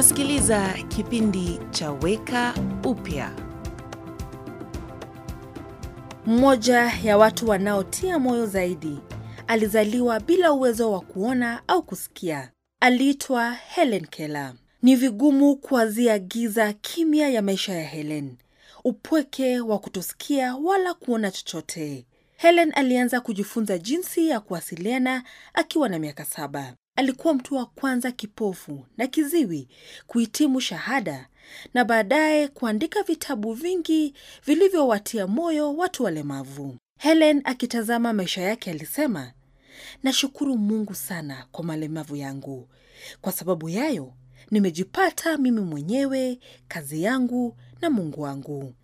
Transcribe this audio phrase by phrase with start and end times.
[0.00, 2.54] Unasikiliza kipindi cha Weka
[2.84, 3.32] Upya.
[6.26, 8.98] Mmoja ya watu wanaotia moyo zaidi
[9.46, 12.50] alizaliwa bila uwezo wa kuona au kusikia.
[12.80, 14.54] Aliitwa Helen Keller.
[14.82, 18.36] Ni vigumu kuwazia giza kimya ya maisha ya Helen,
[18.84, 22.06] upweke wa kutosikia wala kuona chochote.
[22.40, 26.74] Helen alianza kujifunza jinsi ya kuwasiliana akiwa na miaka saba.
[26.96, 29.68] Alikuwa mtu wa kwanza kipofu na kiziwi
[30.06, 31.28] kuhitimu shahada
[31.74, 34.14] na baadaye kuandika vitabu vingi
[34.46, 36.76] vilivyowatia moyo watu walemavu.
[36.98, 39.32] Helen akitazama maisha yake alisema,
[40.02, 42.68] nashukuru Mungu sana kwa malemavu yangu,
[43.20, 44.12] kwa sababu yayo
[44.50, 48.74] nimejipata mimi mwenyewe, kazi yangu na Mungu wangu.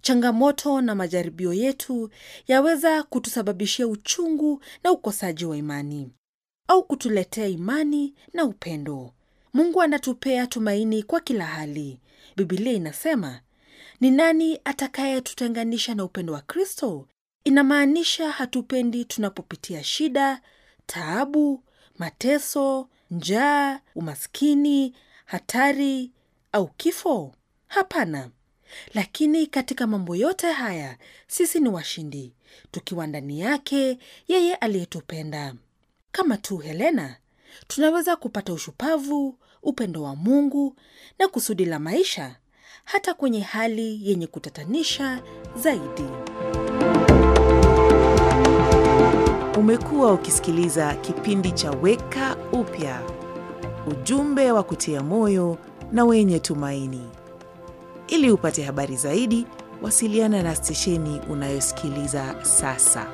[0.00, 2.10] Changamoto na majaribio yetu
[2.48, 6.10] yaweza kutusababishia uchungu na ukosaji wa imani
[6.68, 9.12] au kutuletea imani na upendo.
[9.54, 12.00] Mungu anatupea tumaini kwa kila hali.
[12.36, 13.40] Biblia inasema,
[14.00, 17.08] ni nani atakayetutenganisha na upendo wa Kristo?
[17.44, 20.40] Inamaanisha hatupendi tunapopitia shida,
[20.86, 21.62] taabu,
[21.98, 26.10] mateso, njaa, umaskini, hatari
[26.52, 27.34] au kifo?
[27.68, 28.30] Hapana.
[28.94, 32.32] Lakini katika mambo yote haya sisi ni washindi,
[32.70, 33.98] tukiwa ndani yake
[34.28, 35.54] yeye aliyetupenda.
[36.12, 37.16] Kama tu Helena,
[37.68, 40.76] tunaweza kupata ushupavu, upendo wa Mungu
[41.18, 42.36] na kusudi la maisha
[42.84, 45.22] hata kwenye hali yenye kutatanisha
[45.56, 46.04] zaidi.
[49.58, 53.02] Umekuwa ukisikiliza kipindi cha Weka Upya,
[53.86, 55.58] ujumbe wa kutia moyo
[55.92, 57.08] na wenye tumaini.
[58.12, 59.46] Ili upate habari zaidi,
[59.82, 63.06] wasiliana na stesheni unayosikiliza sasa.